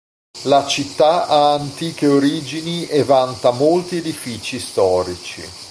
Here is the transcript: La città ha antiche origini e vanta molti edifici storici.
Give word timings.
La 0.45 0.65
città 0.65 1.27
ha 1.27 1.53
antiche 1.53 2.07
origini 2.07 2.87
e 2.87 3.03
vanta 3.03 3.51
molti 3.51 3.97
edifici 3.97 4.57
storici. 4.59 5.43